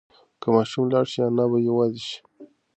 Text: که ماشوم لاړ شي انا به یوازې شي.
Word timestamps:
که 0.41 0.47
ماشوم 0.55 0.85
لاړ 0.93 1.05
شي 1.11 1.19
انا 1.27 1.45
به 1.51 1.57
یوازې 1.69 2.01
شي. 2.07 2.17